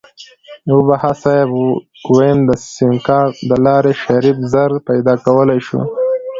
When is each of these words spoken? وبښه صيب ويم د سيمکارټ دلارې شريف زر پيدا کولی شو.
وبښه 0.75 1.11
صيب 1.23 1.49
ويم 2.15 2.39
د 2.49 2.51
سيمکارټ 2.75 3.33
دلارې 3.51 3.93
شريف 4.03 4.37
زر 4.53 4.71
پيدا 4.87 5.13
کولی 5.25 5.59
شو. 5.67 5.79